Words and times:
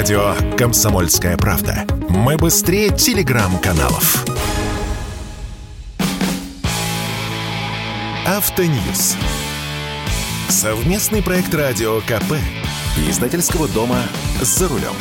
Радио 0.00 0.34
«Комсомольская 0.56 1.36
правда». 1.36 1.84
Мы 2.08 2.38
быстрее 2.38 2.88
телеграм-каналов. 2.88 4.24
Автоньюз. 8.26 9.16
Совместный 10.48 11.22
проект 11.22 11.52
радио 11.52 12.00
КП. 12.00 12.32
Издательского 13.10 13.68
дома 13.68 13.98
«За 14.40 14.68
рулем». 14.68 14.94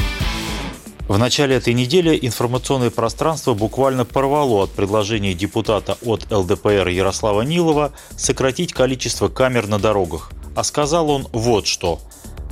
В 1.07 1.17
начале 1.17 1.55
этой 1.55 1.73
недели 1.73 2.19
информационное 2.21 2.89
пространство 2.89 3.53
буквально 3.53 4.03
порвало 4.03 4.65
от 4.65 4.71
предложения 4.71 5.33
депутата 5.33 5.97
от 6.03 6.29
ЛДПР 6.29 6.89
Ярослава 6.89 7.43
Нилова 7.43 7.93
сократить 8.17 8.73
количество 8.73 9.29
камер 9.29 9.67
на 9.67 9.79
дорогах. 9.79 10.33
А 10.57 10.65
сказал 10.65 11.09
он 11.09 11.25
вот 11.31 11.67
что. 11.67 12.01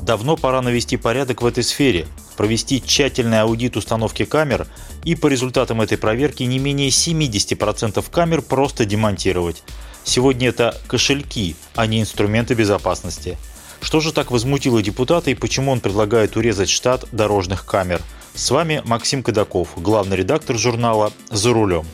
Давно 0.02 0.38
пора 0.38 0.62
навести 0.62 0.96
порядок 0.96 1.42
в 1.42 1.46
этой 1.46 1.66
сфере, 1.66 2.08
провести 2.38 2.82
тщательный 2.82 3.42
аудит 3.42 3.76
установки 3.76 4.24
камер 4.24 4.68
и 5.04 5.16
по 5.16 5.28
результатам 5.28 5.82
этой 5.82 5.98
проверки 5.98 6.44
не 6.44 6.60
менее 6.60 6.90
70% 6.90 8.06
камер 8.10 8.42
просто 8.44 8.86
демонтировать. 8.86 9.64
Сегодня 10.04 10.50
это 10.50 10.80
кошельки, 10.88 11.56
а 11.76 11.88
не 11.88 12.00
инструменты 12.00 12.54
безопасности. 12.54 13.38
Что 13.82 14.00
же 14.00 14.14
так 14.14 14.32
возмутило 14.32 14.82
депутата 14.82 15.32
и 15.32 15.36
почему 15.36 15.72
он 15.72 15.82
предлагает 15.82 16.38
урезать 16.38 16.70
штат 16.70 17.06
дорожных 17.12 17.66
камер– 17.66 18.02
с 18.38 18.52
вами 18.52 18.84
Максим 18.86 19.24
Кадаков, 19.24 19.70
главный 19.78 20.16
редактор 20.16 20.60
журнала 20.60 21.12
«За 21.32 21.52
рулем». 21.52 21.88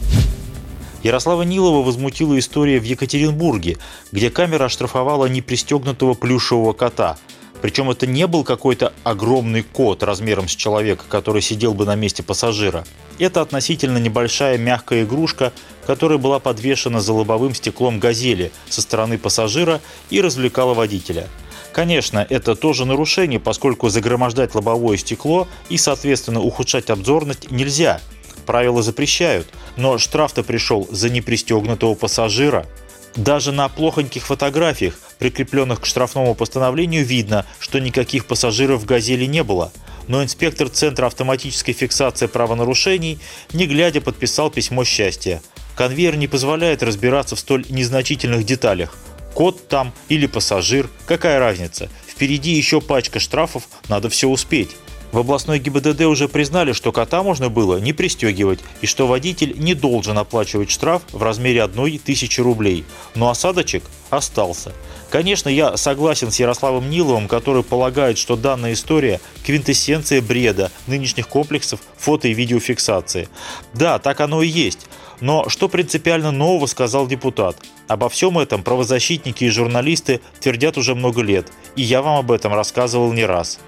Ярослава 1.01 1.43
Нилова 1.43 1.85
возмутила 1.85 2.37
история 2.37 2.81
в 2.81 2.83
Екатеринбурге, 2.83 3.77
где 4.11 4.29
камера 4.29 4.65
оштрафовала 4.65 5.27
непристегнутого 5.27 6.15
плюшевого 6.15 6.73
кота. 6.73 7.17
Причем 7.63 7.89
это 7.89 8.05
не 8.05 8.27
был 8.27 8.43
какой-то 8.43 8.91
огромный 9.05 9.63
кот 9.63 10.03
размером 10.03 10.49
с 10.49 10.51
человека, 10.51 11.05
который 11.07 11.41
сидел 11.41 11.73
бы 11.73 11.85
на 11.85 11.95
месте 11.95 12.21
пассажира. 12.21 12.83
Это 13.19 13.39
относительно 13.39 13.99
небольшая 13.99 14.57
мягкая 14.57 15.03
игрушка, 15.03 15.53
которая 15.87 16.17
была 16.17 16.39
подвешена 16.39 16.99
за 16.99 17.13
лобовым 17.13 17.55
стеклом 17.55 17.99
«Газели» 17.99 18.51
со 18.67 18.81
стороны 18.81 19.17
пассажира 19.17 19.79
и 20.09 20.19
развлекала 20.19 20.73
водителя– 20.73 21.29
Конечно, 21.73 22.25
это 22.29 22.55
тоже 22.55 22.85
нарушение, 22.85 23.39
поскольку 23.39 23.89
загромождать 23.89 24.53
лобовое 24.53 24.95
стекло 24.97 25.47
и, 25.69 25.77
соответственно, 25.77 26.39
ухудшать 26.39 26.91
обзорность 26.91 27.49
нельзя. 27.49 27.99
Правила 28.45 28.83
запрещают, 28.83 29.47
но 29.75 29.97
штраф-то 29.97 30.43
пришел 30.43 30.87
за 30.91 31.09
непристегнутого 31.09 31.95
пассажира. 31.95 32.67
Даже 33.15 33.51
на 33.51 33.69
плохоньких 33.69 34.25
фотографиях, 34.25 34.99
прикрепленных 35.19 35.81
к 35.81 35.85
штрафному 35.85 36.33
постановлению, 36.33 37.05
видно, 37.05 37.45
что 37.59 37.79
никаких 37.79 38.25
пассажиров 38.25 38.81
в 38.81 38.85
«Газели» 38.85 39.25
не 39.25 39.43
было. 39.43 39.71
Но 40.07 40.23
инспектор 40.23 40.67
Центра 40.67 41.05
автоматической 41.05 41.73
фиксации 41.73 42.25
правонарушений, 42.25 43.19
не 43.53 43.67
глядя, 43.67 44.01
подписал 44.01 44.49
письмо 44.49 44.83
счастья. 44.83 45.41
Конвейер 45.75 46.15
не 46.17 46.27
позволяет 46.27 46.83
разбираться 46.83 47.35
в 47.35 47.39
столь 47.39 47.65
незначительных 47.69 48.45
деталях. 48.45 48.97
Кот 49.33 49.67
там 49.67 49.93
или 50.09 50.27
пассажир, 50.27 50.89
какая 51.05 51.39
разница? 51.39 51.89
Впереди 52.07 52.51
еще 52.51 52.81
пачка 52.81 53.19
штрафов, 53.19 53.63
надо 53.89 54.09
все 54.09 54.27
успеть. 54.27 54.71
В 55.13 55.19
областной 55.19 55.59
ГИБДД 55.59 56.01
уже 56.01 56.27
признали, 56.27 56.71
что 56.71 56.91
кота 56.91 57.21
можно 57.21 57.49
было 57.49 57.77
не 57.77 57.93
пристегивать 57.93 58.59
и 58.81 58.87
что 58.87 59.05
водитель 59.05 59.53
не 59.59 59.75
должен 59.75 60.17
оплачивать 60.17 60.71
штраф 60.71 61.03
в 61.11 61.21
размере 61.21 61.61
одной 61.61 62.01
тысячи 62.03 62.41
рублей. 62.41 62.83
Но 63.13 63.29
осадочек 63.29 63.83
остался. 64.15 64.73
Конечно, 65.09 65.49
я 65.49 65.77
согласен 65.77 66.31
с 66.31 66.39
Ярославом 66.39 66.89
Ниловым, 66.89 67.27
который 67.27 67.63
полагает, 67.63 68.17
что 68.17 68.35
данная 68.35 68.73
история– 68.73 69.21
квинтэссенция 69.45 70.21
бреда 70.21 70.71
нынешних 70.87 71.27
комплексов 71.27 71.81
фото- 71.97 72.27
и 72.27 72.33
видеофиксации. 72.33 73.29
Да, 73.73 73.99
так 73.99 74.21
оно 74.21 74.41
и 74.41 74.47
есть. 74.47 74.87
Но 75.19 75.47
что 75.49 75.69
принципиально 75.69 76.31
нового 76.31 76.65
сказал 76.65 77.07
депутат? 77.07 77.55
Обо 77.87 78.09
всем 78.09 78.39
этом 78.39 78.63
правозащитники 78.63 79.43
и 79.43 79.49
журналисты 79.49 80.19
твердят 80.39 80.77
уже 80.77 80.95
много 80.95 81.21
лет, 81.21 81.51
и 81.75 81.81
я 81.81 82.01
вам 82.01 82.17
об 82.17 82.31
этом 82.31 82.53
рассказывал 82.53 83.13
не 83.13 83.25
раз. 83.25 83.59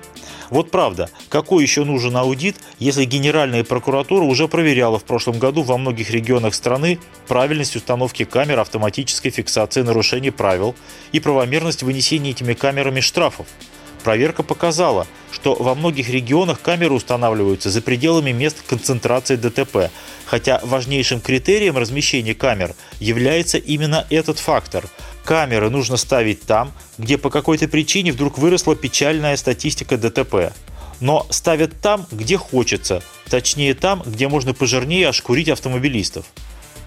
Вот 0.49 0.69
правда, 0.69 1.09
какой 1.29 1.63
еще 1.63 1.83
нужен 1.83 2.15
аудит, 2.17 2.57
если 2.79 3.05
Генеральная 3.05 3.63
прокуратура 3.63 4.23
уже 4.23 4.47
проверяла 4.47 4.99
в 4.99 5.03
прошлом 5.03 5.39
году 5.39 5.63
во 5.63 5.77
многих 5.77 6.11
регионах 6.11 6.53
страны 6.53 6.99
правильность 7.27 7.75
установки 7.75 8.25
камер 8.25 8.59
автоматической 8.59 9.31
фиксации 9.31 9.81
нарушений 9.81 10.31
правил 10.35 10.75
и 11.11 11.19
правомерность 11.19 11.83
вынесения 11.83 12.31
этими 12.31 12.53
камерами 12.53 12.99
штрафов? 12.99 13.47
Проверка 14.05 14.43
показала, 14.43 15.07
что 15.31 15.55
во 15.55 15.73
многих 15.73 16.09
регионах 16.09 16.61
камеры 16.61 16.93
устанавливаются 16.93 17.71
за 17.71 17.81
пределами 17.81 18.31
мест 18.31 18.57
концентрации 18.67 19.35
ДТП, 19.35 19.89
хотя 20.27 20.61
важнейшим 20.63 21.19
критерием 21.19 21.75
размещения 21.75 22.35
камер 22.35 22.75
является 22.99 23.57
именно 23.57 24.05
этот 24.11 24.37
фактор. 24.37 24.85
Камеры 25.23 25.71
нужно 25.71 25.97
ставить 25.97 26.43
там, 26.43 26.71
где 26.99 27.17
по 27.17 27.31
какой-то 27.31 27.67
причине 27.67 28.11
вдруг 28.11 28.37
выросла 28.37 28.75
печальная 28.75 29.35
статистика 29.37 29.97
ДТП. 29.97 30.53
Но 30.99 31.25
ставят 31.31 31.81
там, 31.81 32.05
где 32.11 32.37
хочется, 32.37 33.01
точнее 33.27 33.73
там, 33.73 34.03
где 34.05 34.27
можно 34.27 34.53
пожирнее 34.53 35.09
ошкурить 35.09 35.49
автомобилистов. 35.49 36.25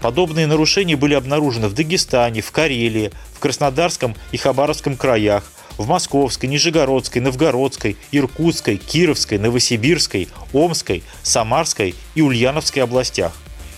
Подобные 0.00 0.46
нарушения 0.46 0.96
были 0.96 1.14
обнаружены 1.14 1.68
в 1.68 1.74
Дагестане, 1.74 2.40
в 2.40 2.52
Карелии, 2.52 3.10
в 3.34 3.40
Краснодарском 3.40 4.14
и 4.30 4.36
Хабаровском 4.36 4.96
краях, 4.96 5.50
в 5.76 5.88
Московской, 5.88 6.48
Нижегородской, 6.48 7.20
Новгородской, 7.20 7.96
Иркутской, 8.12 8.76
Кировской, 8.76 9.38
Новосибирской, 9.38 10.28
Омской, 10.52 11.02
Самарской 11.22 11.94
и 12.14 12.22
Ульяновской 12.22 12.82
областях. 12.82 13.32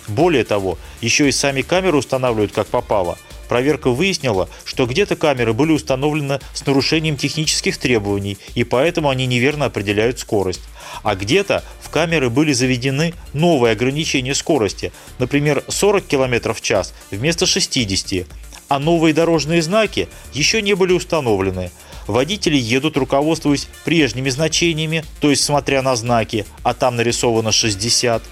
Более 0.09 0.45
того, 0.45 0.79
еще 1.01 1.29
и 1.29 1.33
сами 1.33 1.63
камеры 1.63 1.97
устанавливают 1.99 2.53
как 2.53 2.67
попало. 2.67 3.17
Проверка 3.51 3.91
выяснила, 3.91 4.49
что 4.65 4.87
где-то 4.87 5.17
камеры 5.17 5.53
были 5.53 5.73
установлены 5.73 6.39
с 6.55 6.65
нарушением 6.65 7.17
технических 7.17 7.79
требований, 7.79 8.39
и 8.55 8.63
поэтому 8.63 9.09
они 9.09 9.27
неверно 9.27 9.65
определяют 9.65 10.21
скорость. 10.21 10.61
А 11.03 11.17
где-то 11.17 11.65
в 11.81 11.91
камеры 11.91 12.31
были 12.31 12.53
заведены 12.53 13.13
новые 13.33 13.73
ограничения 13.73 14.37
скорости, 14.37 14.93
например, 15.19 15.65
40 15.67 16.07
км 16.07 16.53
в 16.53 16.61
час 16.61 16.95
вместо 17.11 17.45
60 17.45 18.29
а 18.69 18.79
новые 18.79 19.13
дорожные 19.13 19.63
знаки 19.63 20.09
еще 20.33 20.63
не 20.63 20.75
были 20.75 20.93
установлены. 20.93 21.73
Водители 22.07 22.57
едут, 22.57 22.97
руководствуясь 22.97 23.67
прежними 23.85 24.31
значениями, 24.31 25.05
то 25.21 25.29
есть 25.29 25.43
смотря 25.43 25.83
на 25.83 25.97
знаки, 25.97 26.47
а 26.63 26.73
там 26.73 26.95
нарисовано 26.95 27.51
60, 27.51 28.23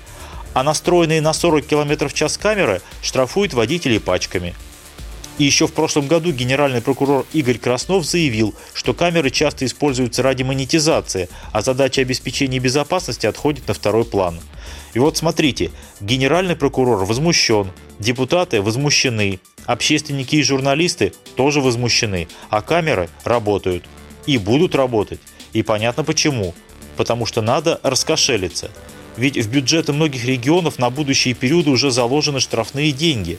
а 0.54 0.62
настроенные 0.62 1.20
на 1.20 1.32
40 1.32 1.66
км 1.66 2.06
в 2.06 2.14
час 2.14 2.38
камеры 2.38 2.82
штрафуют 3.02 3.52
водителей 3.52 3.98
пачками. 3.98 4.54
И 5.38 5.44
еще 5.44 5.68
в 5.68 5.72
прошлом 5.72 6.08
году 6.08 6.32
генеральный 6.32 6.82
прокурор 6.82 7.24
Игорь 7.32 7.58
Краснов 7.58 8.04
заявил, 8.04 8.54
что 8.74 8.92
камеры 8.92 9.30
часто 9.30 9.64
используются 9.64 10.22
ради 10.22 10.42
монетизации, 10.42 11.28
а 11.52 11.62
задача 11.62 12.00
обеспечения 12.00 12.58
безопасности 12.58 13.26
отходит 13.26 13.68
на 13.68 13.74
второй 13.74 14.04
план. 14.04 14.40
И 14.94 14.98
вот 14.98 15.16
смотрите, 15.16 15.70
генеральный 16.00 16.56
прокурор 16.56 17.04
возмущен, 17.04 17.70
депутаты 18.00 18.60
возмущены, 18.60 19.38
общественники 19.64 20.36
и 20.36 20.42
журналисты 20.42 21.12
тоже 21.36 21.60
возмущены, 21.60 22.26
а 22.50 22.60
камеры 22.60 23.08
работают 23.22 23.84
и 24.26 24.38
будут 24.38 24.74
работать. 24.74 25.20
И 25.52 25.62
понятно 25.62 26.02
почему. 26.02 26.54
Потому 26.96 27.26
что 27.26 27.42
надо 27.42 27.78
раскошелиться. 27.84 28.72
Ведь 29.16 29.36
в 29.36 29.48
бюджеты 29.48 29.92
многих 29.92 30.24
регионов 30.24 30.78
на 30.78 30.90
будущие 30.90 31.34
периоды 31.34 31.70
уже 31.70 31.90
заложены 31.92 32.40
штрафные 32.40 32.92
деньги. 32.92 33.38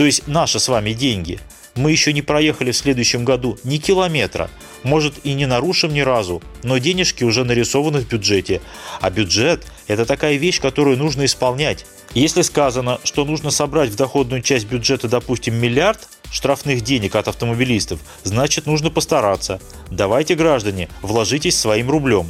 То 0.00 0.06
есть 0.06 0.26
наши 0.26 0.58
с 0.58 0.68
вами 0.68 0.94
деньги. 0.94 1.38
Мы 1.74 1.92
еще 1.92 2.14
не 2.14 2.22
проехали 2.22 2.70
в 2.70 2.76
следующем 2.76 3.26
году 3.26 3.58
ни 3.64 3.76
километра. 3.76 4.48
Может 4.82 5.12
и 5.24 5.34
не 5.34 5.44
нарушим 5.44 5.92
ни 5.92 6.00
разу, 6.00 6.42
но 6.62 6.78
денежки 6.78 7.22
уже 7.22 7.44
нарисованы 7.44 7.98
в 8.00 8.08
бюджете. 8.08 8.62
А 9.02 9.10
бюджет– 9.10 9.66
это 9.88 10.06
такая 10.06 10.36
вещь, 10.36 10.58
которую 10.58 10.96
нужно 10.96 11.26
исполнять. 11.26 11.84
Если 12.14 12.40
сказано, 12.40 12.98
что 13.04 13.26
нужно 13.26 13.50
собрать 13.50 13.90
в 13.90 13.96
доходную 13.96 14.40
часть 14.40 14.64
бюджета, 14.68 15.06
допустим, 15.06 15.56
миллиард 15.56 16.08
штрафных 16.32 16.80
денег 16.80 17.14
от 17.14 17.28
автомобилистов, 17.28 18.00
значит 18.24 18.64
нужно 18.64 18.88
постараться. 18.88 19.60
Давайте, 19.90 20.34
граждане, 20.34 20.88
вложитесь 21.02 21.58
своим 21.58 21.90
рублем. 21.90 22.26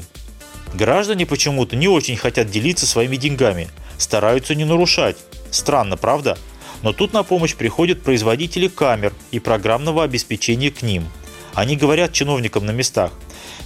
Граждане 0.74 1.24
почему-то 1.24 1.76
не 1.76 1.86
очень 1.86 2.16
хотят 2.16 2.50
делиться 2.50 2.84
своими 2.84 3.14
деньгами, 3.14 3.68
стараются 3.96 4.56
не 4.56 4.64
нарушать. 4.64 5.18
Странно, 5.52 5.96
правда? 5.96 6.36
Но 6.82 6.92
тут 6.92 7.12
на 7.12 7.22
помощь 7.22 7.54
приходят 7.54 8.02
производители 8.02 8.68
камер 8.68 9.12
и 9.30 9.38
программного 9.38 10.04
обеспечения 10.04 10.70
к 10.70 10.82
ним. 10.82 11.08
Они 11.54 11.76
говорят 11.76 12.12
чиновникам 12.12 12.64
на 12.66 12.70
местах, 12.70 13.12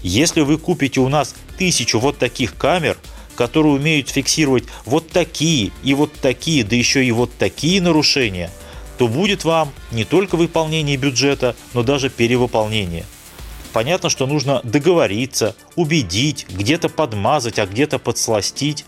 если 0.03 0.41
вы 0.41 0.59
купите 0.59 1.01
у 1.01 1.09
нас 1.09 1.35
тысячу 1.59 1.99
вот 1.99 2.19
таких 2.19 2.57
камер– 2.57 2.99
которые 3.35 3.75
умеют 3.75 4.09
фиксировать 4.09 4.65
вот 4.85 5.09
такие 5.09 5.73
и 5.83 5.95
вот 5.95 6.13
такие, 6.15 6.65
да 6.65 6.77
еще 6.77 7.05
и 7.05 7.11
вот 7.13 7.31
такие 7.37 7.81
нарушения, 7.81 8.51
то 8.99 9.09
будет 9.09 9.45
вам 9.45 9.73
не 9.91 10.05
только 10.05 10.37
выполнение 10.37 10.97
бюджета, 10.97 11.57
но 11.73 11.83
даже 11.83 12.11
перевыполнение. 12.11 13.05
Понятно, 13.73 14.09
что 14.09 14.27
нужно 14.27 14.61
договориться, 14.63 15.57
убедить, 15.75 16.47
где-то 16.49 16.89
подмазать, 16.89 17.59
а 17.59 17.67
где-то 17.67 17.99
подсластить. 17.99 18.85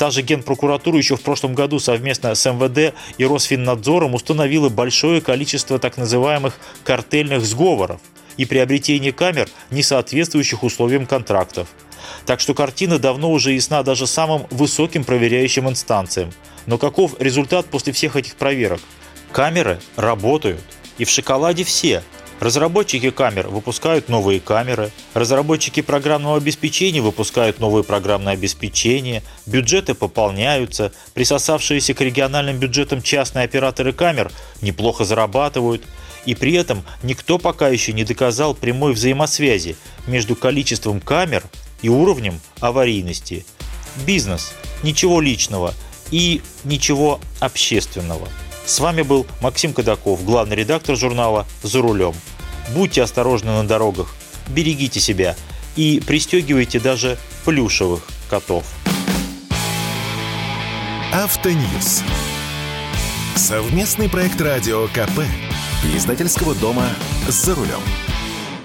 Та 0.00 0.10
же 0.10 0.22
Генпрокуратура 0.22 0.96
еще 0.96 1.14
в 1.14 1.20
прошлом 1.20 1.54
году 1.54 1.78
совместно 1.78 2.34
с 2.34 2.50
МВД 2.50 2.94
и 3.18 3.26
Росфиннадзором 3.26 4.14
установила 4.14 4.70
большое 4.70 5.20
количество 5.20 5.78
так 5.78 5.98
называемых 5.98 6.58
картельных 6.84 7.44
сговоров 7.44 8.00
и 8.38 8.46
приобретение 8.46 9.12
камер, 9.12 9.50
не 9.70 9.82
соответствующих 9.82 10.62
условиям 10.62 11.04
контрактов. 11.04 11.68
Так 12.24 12.40
что 12.40 12.54
картина 12.54 12.98
давно 12.98 13.30
уже 13.30 13.52
ясна 13.52 13.82
даже 13.82 14.06
самым 14.06 14.46
высоким 14.48 15.04
проверяющим 15.04 15.68
инстанциям. 15.68 16.32
Но 16.64 16.78
каков 16.78 17.20
результат 17.20 17.66
после 17.66 17.92
всех 17.92 18.16
этих 18.16 18.36
проверок? 18.36 18.80
Камеры 19.32 19.80
работают. 19.96 20.62
И 20.96 21.04
в 21.04 21.10
шоколаде 21.10 21.62
все, 21.64 22.02
Разработчики 22.40 23.10
камер 23.10 23.48
выпускают 23.48 24.08
новые 24.08 24.40
камеры, 24.40 24.90
разработчики 25.12 25.82
программного 25.82 26.38
обеспечения 26.38 27.02
выпускают 27.02 27.58
новые 27.60 27.84
программное 27.84 28.32
обеспечение, 28.32 29.22
бюджеты 29.44 29.92
пополняются, 29.92 30.90
присосавшиеся 31.12 31.92
к 31.92 32.00
региональным 32.00 32.56
бюджетам 32.56 33.02
частные 33.02 33.44
операторы 33.44 33.92
камер 33.92 34.32
неплохо 34.62 35.04
зарабатывают, 35.04 35.84
и 36.24 36.34
при 36.34 36.54
этом 36.54 36.82
никто 37.02 37.36
пока 37.36 37.68
еще 37.68 37.92
не 37.92 38.04
доказал 38.04 38.54
прямой 38.54 38.94
взаимосвязи 38.94 39.76
между 40.06 40.34
количеством 40.34 41.02
камер 41.02 41.42
и 41.82 41.90
уровнем 41.90 42.40
аварийности. 42.60 43.44
Бизнес, 44.06 44.54
ничего 44.82 45.20
личного 45.20 45.74
и 46.10 46.40
ничего 46.64 47.20
общественного. 47.38 48.28
С 48.64 48.78
вами 48.78 49.02
был 49.02 49.26
Максим 49.40 49.72
Кадаков, 49.72 50.24
главный 50.24 50.56
редактор 50.56 50.96
журнала 50.96 51.46
«За 51.62 51.80
рулем». 51.80 52.14
Будьте 52.74 53.02
осторожны 53.02 53.50
на 53.50 53.66
дорогах, 53.66 54.14
берегите 54.48 55.00
себя 55.00 55.34
и 55.76 56.00
пристегивайте 56.06 56.78
даже 56.78 57.18
плюшевых 57.44 58.02
котов. 58.28 58.64
Автоньюз. 61.12 62.02
Совместный 63.34 64.08
проект 64.08 64.40
радио 64.40 64.86
КП. 64.88 65.20
Издательского 65.96 66.54
дома 66.54 66.88
«За 67.28 67.54
рулем». 67.54 67.80